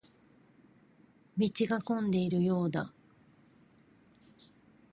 [1.37, 2.91] 道が混んでいるようだ。